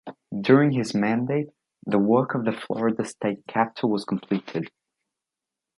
During 0.41 0.71
his 0.71 0.95
mandate, 0.95 1.51
the 1.85 1.99
work 1.99 2.33
of 2.33 2.43
the 2.43 2.51
Florida 2.51 3.05
State 3.05 3.45
Capitol 3.47 3.91
was 3.91 4.03
completed. 4.03 4.71